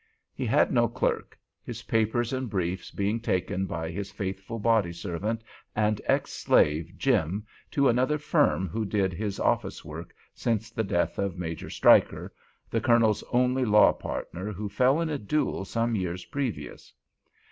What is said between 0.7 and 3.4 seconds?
no clerk; his papers and briefs being